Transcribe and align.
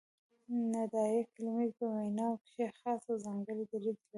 ندائیه 0.73 1.21
کلیمې 1.33 1.67
په 1.77 1.85
ویناوو 1.93 2.41
کښي 2.43 2.65
خاص 2.79 3.01
او 3.11 3.17
ځانګړی 3.25 3.63
دریځ 3.71 3.97
لري. 3.99 4.07